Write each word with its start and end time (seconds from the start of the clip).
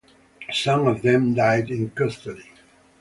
Some 0.51 0.87
of 0.87 1.03
them 1.03 1.35
died 1.35 1.69
in 1.69 1.91
custody. 1.91 2.49